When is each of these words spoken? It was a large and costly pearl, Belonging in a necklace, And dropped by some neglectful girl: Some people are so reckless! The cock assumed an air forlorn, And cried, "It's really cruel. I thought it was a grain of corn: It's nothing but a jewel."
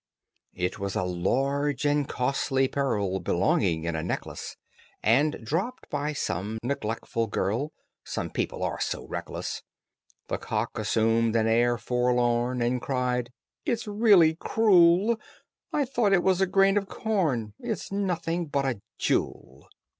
It 0.55 0.79
was 0.79 0.95
a 0.95 1.03
large 1.03 1.85
and 1.85 2.09
costly 2.09 2.67
pearl, 2.67 3.19
Belonging 3.19 3.83
in 3.83 3.95
a 3.95 4.01
necklace, 4.01 4.57
And 5.03 5.35
dropped 5.43 5.91
by 5.91 6.11
some 6.13 6.57
neglectful 6.63 7.27
girl: 7.27 7.71
Some 8.03 8.31
people 8.31 8.63
are 8.63 8.79
so 8.81 9.05
reckless! 9.05 9.61
The 10.27 10.39
cock 10.39 10.79
assumed 10.79 11.35
an 11.35 11.45
air 11.45 11.77
forlorn, 11.77 12.63
And 12.63 12.81
cried, 12.81 13.31
"It's 13.63 13.85
really 13.85 14.33
cruel. 14.33 15.19
I 15.71 15.85
thought 15.85 16.13
it 16.13 16.23
was 16.23 16.41
a 16.41 16.47
grain 16.47 16.77
of 16.77 16.87
corn: 16.87 17.53
It's 17.59 17.91
nothing 17.91 18.47
but 18.47 18.65
a 18.65 18.81
jewel." 18.97 19.69